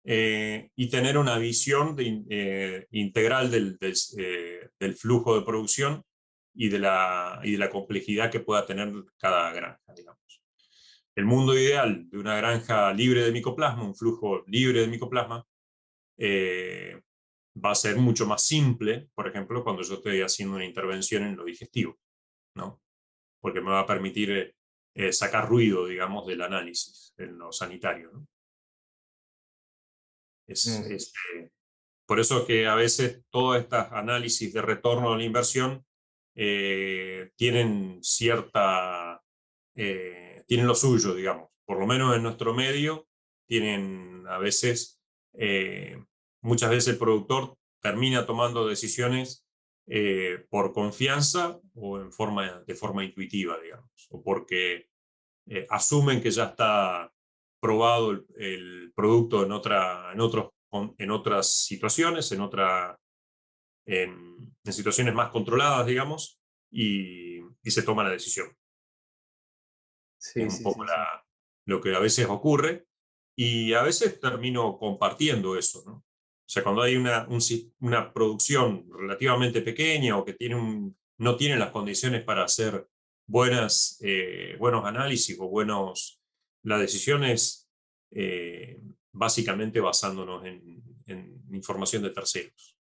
[0.05, 6.03] eh, y tener una visión eh, integral del, del, flujo de producción
[6.55, 10.42] y de, la, y de la complejidad que pueda tener cada granja, digamos.
[11.15, 15.47] El mundo ideal de una granja libre de micoplasma, un flujo libre de micoplasma,
[17.55, 21.37] va a ser mucho más simple, por ejemplo, cuando yo estoy haciendo una intervención en
[21.37, 21.99] lo digestivo,
[22.57, 22.81] ¿no?
[23.41, 24.55] Porque me va a permitir eh,
[24.95, 28.27] eh, sacar ruido, digamos, del análisis en lo sanitario, ¿no?
[30.47, 30.93] Es, mm.
[30.93, 31.53] este,
[32.07, 35.85] por eso que a veces todos estos análisis de retorno a la inversión
[36.35, 39.23] eh, tienen cierta,
[40.53, 43.07] tienen lo suyo, digamos, por lo menos en nuestro medio,
[43.49, 45.01] tienen a veces
[46.43, 49.47] muchas veces el productor termina tomando decisiones
[49.87, 54.89] eh, por confianza o en forma, de forma intuitiva, digamos, o porque
[55.47, 57.11] eh, asumen que ya está
[57.61, 60.51] probado el, producto en, otra, en, otros,
[60.99, 62.99] en otras situaciones, en, otra,
[63.87, 68.49] en, situaciones más controladas, digamos, y, se toma la decisión.
[70.23, 70.87] Sí, es un poco
[71.67, 72.87] lo que a veces ocurre
[73.37, 75.95] y a veces termino compartiendo eso, ¿no?
[75.95, 77.27] O sea, cuando hay una,
[77.81, 82.87] una producción relativamente pequeña o que tiene un, no tiene las condiciones para hacer
[83.27, 86.21] buenas, eh, buenos análisis o buenos...
[86.65, 87.69] La decisión es
[88.13, 88.81] eh,
[89.11, 90.83] básicamente basándonos en,
[91.51, 92.79] información de terceros.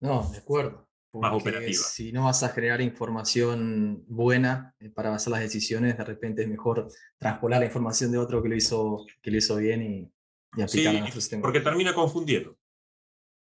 [0.00, 0.85] No, de acuerdo.
[1.20, 1.82] Más operativa.
[1.82, 6.48] Si no vas a generar información buena eh, para basar las decisiones, de repente es
[6.48, 10.12] mejor transpolar la información de otro que lo hizo, que lo hizo bien y,
[10.66, 10.86] sí,
[11.40, 12.56] Porque termina confundiendo.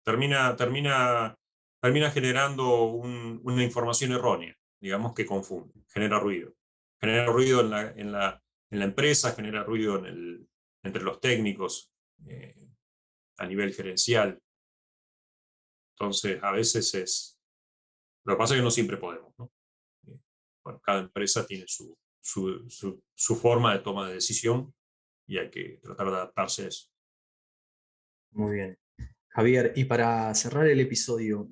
[0.04, 1.36] Termina, termina,
[1.82, 6.54] termina generando una información errónea, digamos, que confunde, genera ruido.
[7.00, 10.48] Genera ruido en la, en la, en la empresa, genera ruido en el,
[10.84, 11.92] entre los técnicos
[12.28, 12.56] eh,
[13.38, 14.40] a nivel gerencial.
[15.98, 17.35] Entonces, a veces es...
[18.26, 19.34] Lo que pasa es que no siempre podemos.
[19.38, 19.52] ¿no?
[20.08, 20.20] Eh,
[20.64, 24.74] bueno, cada empresa tiene su, su, su, su forma de toma de decisión
[25.28, 26.90] y hay que tratar de adaptarse a eso.
[28.32, 28.78] Muy bien.
[29.30, 31.50] Javier, y para cerrar el episodio,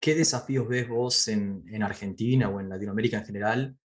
[0.00, 3.78] ¿qué desafíos ves vos en, Argentina o en Latinoamérica en general?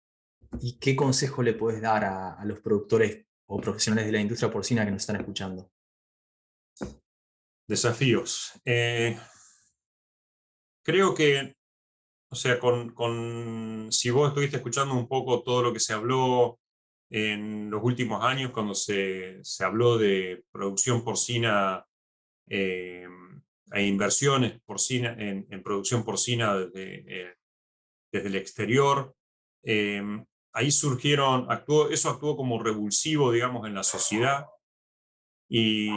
[0.59, 4.85] ¿Y qué consejo le puedes dar a, los productores o profesionales de la industria porcina
[4.85, 5.71] que nos están escuchando?
[7.67, 8.59] Desafíos.
[8.65, 9.19] Eh,
[10.83, 11.56] creo que,
[12.29, 16.59] o sea, con, si vos estuviste escuchando un poco todo lo que se habló
[17.09, 21.85] en los últimos años, cuando se, se habló de producción porcina
[22.49, 23.07] eh,
[23.71, 27.35] e inversiones porcina, en, en producción porcina desde, eh,
[28.11, 29.15] desde el exterior,
[29.63, 30.01] eh,
[30.53, 34.47] ahí surgieron, actuó, eso actuó como revulsivo, digamos, en la sociedad.
[35.49, 35.89] Y,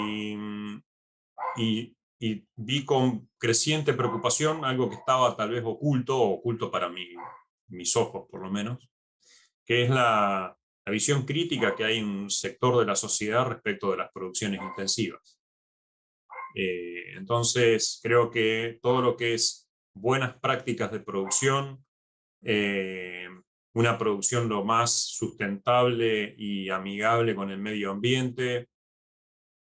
[1.56, 7.08] y, y, vi con creciente preocupación algo que estaba tal vez oculto, oculto para mí,
[7.68, 8.88] mis ojos por lo menos,
[9.64, 13.90] que es la, la visión crítica que hay en un sector de la sociedad respecto
[13.90, 15.40] de las producciones intensivas.
[16.54, 21.84] Eh, entonces, creo que todo lo que es buenas prácticas de producción,
[22.42, 23.28] eh,
[23.74, 28.68] una producción lo más sustentable y amigable con el medio ambiente,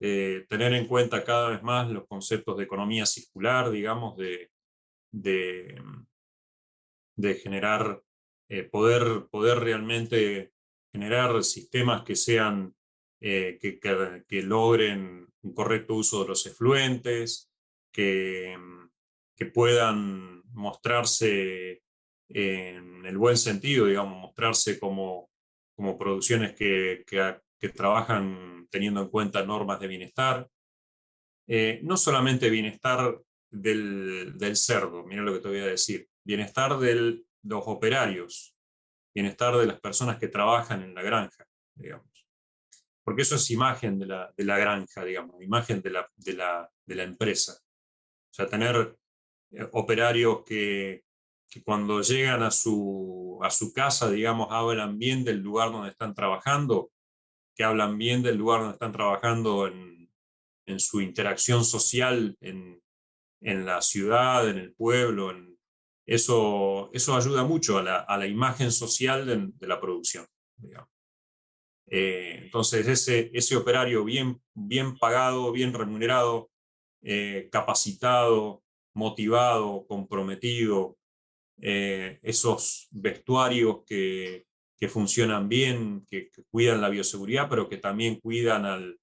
[0.00, 4.50] eh, tener en cuenta cada vez más los conceptos de economía circular, digamos, de,
[5.12, 5.80] de,
[7.16, 8.02] de generar,
[8.70, 10.52] poder, poder realmente
[10.92, 12.74] generar sistemas que sean,
[13.20, 17.50] eh, que, que, logren un correcto uso de los efluentes,
[17.92, 18.56] que,
[19.36, 21.82] que puedan mostrarse
[22.28, 25.30] en el buen sentido, digamos, mostrarse como,
[25.76, 27.36] como producciones que, que,
[27.74, 30.48] trabajan teniendo en cuenta normas de bienestar.
[31.46, 33.18] Eh, no solamente bienestar
[33.50, 38.54] del, del cerdo, mira lo que te voy a decir, bienestar de los operarios,
[39.14, 42.26] bienestar de las personas que trabajan en la granja, digamos.
[43.02, 46.70] Porque eso es imagen de la, de la granja, digamos, imagen de la, de, la,
[46.84, 47.54] de la empresa.
[47.54, 48.96] O sea, tener
[49.52, 51.04] eh, operarios que,
[51.48, 56.14] que, cuando llegan a su, a su casa, digamos, hablan bien del lugar donde están
[56.14, 56.90] trabajando,
[57.58, 59.98] que hablan bien del lugar donde están trabajando en,
[60.78, 62.80] su interacción social en,
[63.40, 65.32] en la ciudad, en el pueblo,
[66.08, 70.26] eso, eso ayuda mucho a la, a la imagen social de, la producción.
[71.86, 76.50] Eh, entonces, ese, ese operario bien, bien pagado, bien remunerado,
[77.02, 78.62] eh, capacitado,
[78.94, 80.96] motivado, comprometido,
[81.60, 84.47] eh, esos vestuarios que,
[84.78, 88.98] que funcionan bien, que, cuidan la bioseguridad, pero que también cuidan al,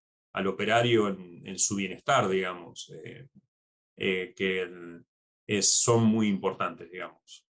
[0.48, 2.92] operario en, su bienestar, digamos.
[3.96, 5.06] que el,
[5.62, 7.46] son muy importantes, digamos.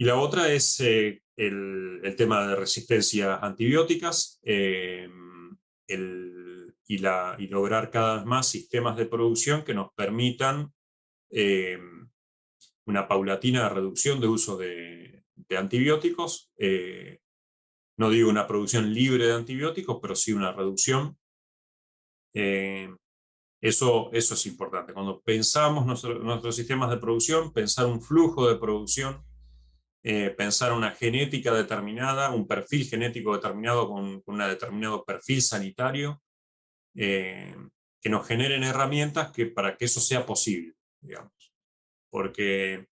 [0.00, 5.06] Y la otra es eh, el, tema de resistencia a antibióticas eh,
[5.86, 10.72] el, y, lograr cada vez más sistemas de producción que nos permitan
[11.30, 11.78] eh,
[12.86, 16.52] una paulatina reducción de uso de, de antibióticos.
[17.96, 21.16] no digo una producción libre de antibióticos, pero sí una reducción.
[23.60, 24.94] Eso, eso es importante.
[24.94, 29.22] Cuando pensamos nuestros sistemas de producción, pensar un flujo de producción,
[30.02, 36.22] eh, pensar una genética determinada, un perfil genético determinado con, un determinado perfil sanitario,
[36.94, 37.54] eh,
[38.00, 40.72] que nos generen herramientas que, para que eso sea posible,
[41.02, 41.52] digamos.
[42.08, 42.88] Porque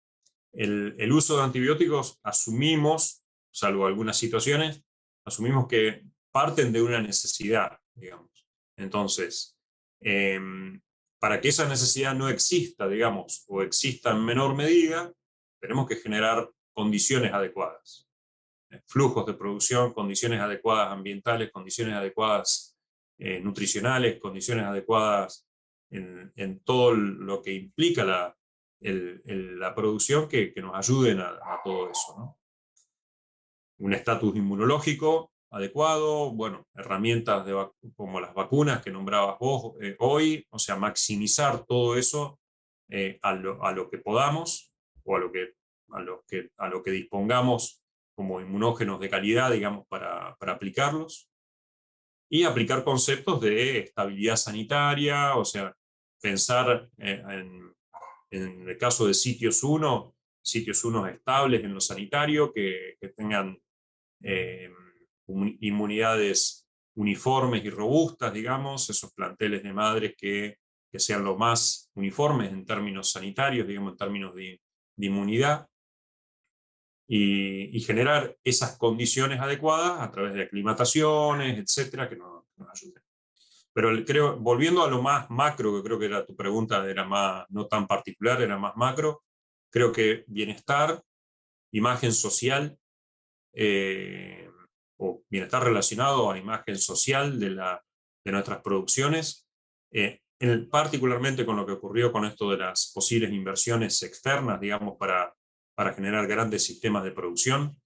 [0.54, 4.84] el, uso de antibióticos asumimos, salvo algunas situaciones,
[5.26, 8.48] asumimos que parten de una necesidad, digamos.
[8.78, 9.54] Entonces,
[10.04, 10.82] Em,
[11.20, 15.12] para que esa necesidad no exista, digamos, o exista en menor medida,
[15.62, 18.10] tenemos que generar condiciones adecuadas.
[18.70, 22.78] Eh, flujos de producción, condiciones adecuadas ambientales, condiciones adecuadas
[23.18, 25.48] eh, nutricionales, condiciones adecuadas
[25.90, 28.36] en, todo lo que implica la,
[28.84, 32.38] la producción que, que, nos ayuden a, todo eso.
[33.80, 37.46] Un estatus inmunológico adecuado, bueno, herramientas
[37.96, 42.40] como las vacunas que nombrabas vos eh, hoy, o sea, maximizar todo eso
[42.90, 44.74] eh, a, lo, a, lo, que podamos
[45.04, 45.54] o a lo que,
[45.92, 47.84] a lo que, a lo que dispongamos
[48.16, 51.30] como inmunógenos de calidad, digamos, para, para aplicarlos.
[52.30, 55.76] Y aplicar conceptos de estabilidad sanitaria, o sea,
[56.20, 57.74] pensar eh, en,
[58.36, 63.58] en, el caso de sitios 1, sitios 1 estables en lo sanitario, que, que tengan
[65.60, 66.66] inmunidades
[66.96, 70.58] uniformes y robustas, digamos, esos planteles de madres que,
[70.94, 74.62] que sean lo más uniformes en términos sanitarios, digamos, en términos de,
[74.98, 75.68] inmunidad,
[77.08, 83.03] y, generar esas condiciones adecuadas a través de aclimataciones, etcétera, que nos, ayuden.
[83.74, 87.46] Pero creo, volviendo a lo más macro, que creo que era tu pregunta, era más,
[87.50, 89.24] no tan particular, era más macro,
[89.72, 91.02] creo que bienestar,
[91.72, 92.78] imagen social,
[93.54, 94.48] eh,
[95.00, 97.84] o bienestar relacionado a imagen social de, la,
[98.24, 99.48] de nuestras producciones,
[99.92, 104.98] eh, en particularmente con lo que ocurrió con esto de las posibles inversiones externas, digamos,
[105.00, 105.34] para,
[105.76, 107.82] para generar grandes sistemas de producción,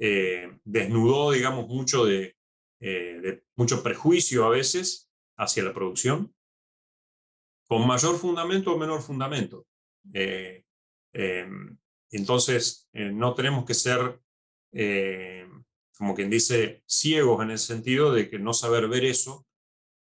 [0.00, 2.34] eh, desnudó, digamos, mucho de,
[2.80, 5.07] de mucho prejuicio a veces
[5.38, 6.34] hacia la producción,
[7.66, 9.66] con mayor fundamento o menor fundamento.
[10.12, 10.64] Eh,
[11.12, 11.78] em,
[12.10, 14.20] entonces, eh, no tenemos que ser,
[14.72, 15.46] eh,
[15.96, 19.46] como quien dice, ciegos en el sentido de que no saber ver eso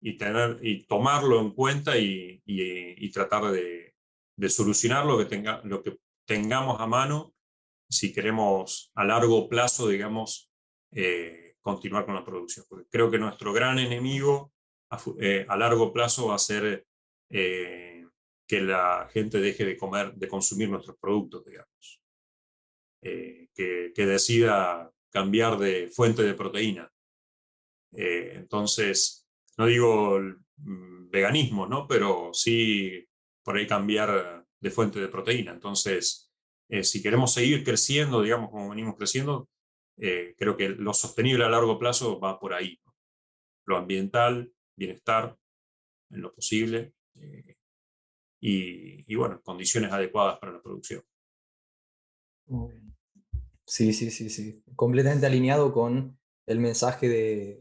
[0.00, 2.42] y, tener, y tomarlo en cuenta y,
[3.12, 3.94] tratar de,
[4.48, 7.34] solucionar lo que, lo que tengamos a mano
[7.88, 10.50] si queremos a largo plazo, digamos,
[11.60, 12.66] continuar con la producción.
[12.68, 14.52] Porque creo que nuestro gran enemigo
[15.18, 16.86] eh, a, largo plazo va a ser
[17.30, 18.06] eh,
[18.46, 22.00] que la gente deje de comer, de consumir nuestros productos, digamos.
[23.02, 26.92] Eh, que, decida cambiar de fuente de proteína.
[27.92, 29.26] entonces,
[29.56, 30.20] no digo
[30.56, 31.86] mm, veganismo, ¿no?
[31.86, 33.06] Pero sí
[33.42, 35.52] por ahí cambiar de fuente de proteína.
[35.52, 36.30] Entonces,
[36.82, 39.48] si queremos seguir creciendo, digamos, como venimos creciendo,
[39.96, 42.78] creo que lo sostenible a largo plazo va por ahí.
[43.64, 45.36] Lo ambiental, bienestar
[46.10, 47.56] en lo posible eh,
[48.40, 51.02] y, bueno, condiciones adecuadas para la producción.
[53.64, 54.62] Sí, sí, sí, sí.
[54.76, 56.16] Completamente alineado con
[56.46, 57.08] el mensaje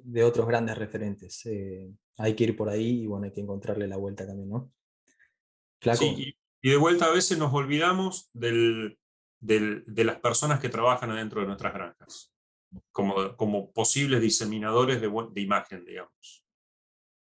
[0.04, 1.44] de, otros grandes referentes.
[1.48, 4.72] Eh, hay que ir por ahí y bueno, hay que encontrarle la vuelta también, ¿no?
[5.94, 8.98] Sí, y, de vuelta a veces nos olvidamos del,
[9.40, 12.34] de las personas que trabajan adentro de nuestras granjas,
[12.92, 16.45] como, como posibles diseminadores de, de imagen, digamos.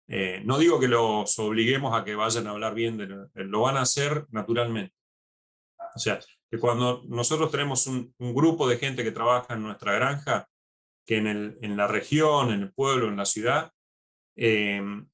[0.08, 3.76] Eh, no digo que los obliguemos a que vayan a hablar bien, de, lo van
[3.76, 4.94] a hacer naturalmente.
[5.94, 10.48] O sea, que cuando nosotros tenemos un, grupo de gente que trabaja en nuestra granja,
[11.06, 13.70] que en la región, en el pueblo, en la ciudad,
[14.36, 15.08] em,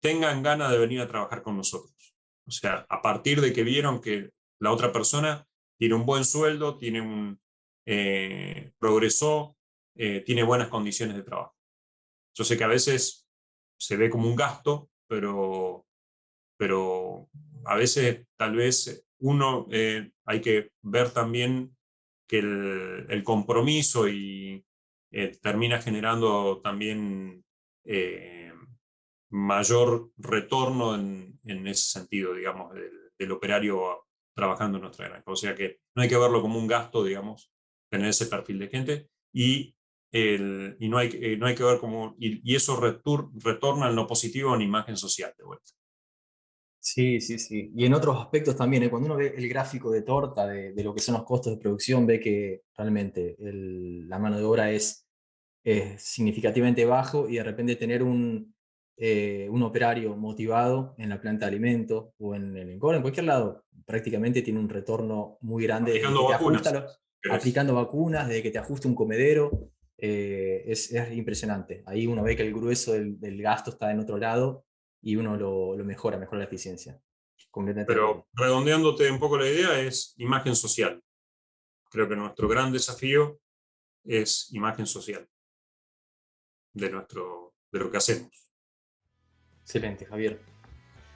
[0.00, 2.14] tengan ganas de venir a trabajar con nosotros.
[2.46, 5.44] O sea, a partir de que vieron que la otra persona
[5.78, 7.40] tiene un buen sueldo, tiene un
[7.86, 9.56] eh, progresó,
[9.96, 11.56] eh, tiene buenas condiciones de trabajo.
[12.34, 13.25] Yo sé que a veces
[13.78, 15.86] se ve como un gasto, pero,
[16.58, 17.28] pero
[17.64, 21.76] a veces tal vez uno eh, hay que ver también
[22.28, 24.64] que el, compromiso y
[25.12, 27.44] eh, termina generando también
[27.84, 28.52] eh,
[29.30, 34.04] mayor retorno en, ese sentido, digamos, del, operario
[34.34, 35.30] trabajando en nuestra granja.
[35.30, 37.52] O sea que no hay que verlo como un gasto, digamos,
[37.90, 39.75] tener ese perfil de gente y
[40.12, 44.54] y no hay, eh, no hay que ver cómo, y, eso retorna en lo positivo
[44.54, 45.72] en imagen social de vuelta.
[46.78, 47.72] Sí, sí, sí.
[47.74, 48.90] Y en otros aspectos también, ¿eh?
[48.90, 51.58] cuando uno ve el gráfico de torta de, de, lo que son los costos de
[51.58, 55.02] producción, ve que realmente la mano de obra es,
[55.98, 58.54] significativamente bajo y de repente tener un,
[58.98, 63.26] eh, un operario motivado en la planta de alimentos o en el encore, en cualquier
[63.26, 65.90] lado, prácticamente tiene un retorno muy grande.
[65.90, 67.00] Aplicando vacunas.
[67.30, 71.82] aplicando vacunas, desde que te ajuste un comedero, eh, es, impresionante.
[71.86, 74.64] Ahí uno ve que el grueso del, gasto está en otro lado
[75.00, 77.00] y uno lo, mejora, mejora la eficiencia.
[77.86, 81.02] Pero redondeándote un poco la idea es imagen social.
[81.90, 83.40] Creo que nuestro gran desafío
[84.04, 85.26] es imagen social
[86.74, 88.30] de, nuestro, de lo que hacemos.
[89.62, 90.40] Excelente, Javier.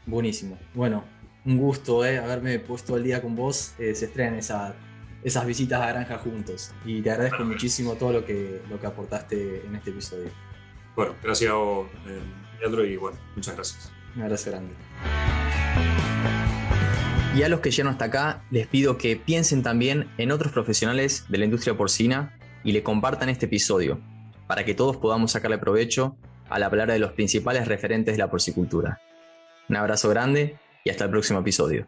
[0.06, 0.58] Buenísimo.
[0.74, 1.04] Bueno,
[1.44, 3.74] un gusto eh, haberme puesto el día con vos.
[3.78, 4.74] Eh, se estrena esa
[5.22, 6.72] esas visitas a Granja juntos.
[6.84, 10.30] Y te agradezco muchísimo todo lo que, lo que aportaste en este episodio.
[10.96, 12.20] Bueno, gracias, eh,
[12.60, 13.92] Leandro, y bueno, muchas gracias.
[14.16, 14.74] Un abrazo grande.
[17.34, 21.26] Y a los que llegan hasta acá, les pido que piensen también en otros profesionales
[21.28, 24.00] de la industria porcina y le compartan este episodio,
[24.48, 26.16] para que todos podamos sacarle provecho
[26.48, 29.00] a la palabra de los principales referentes de la porcicultura.
[29.68, 31.86] Un abrazo grande y hasta el próximo episodio.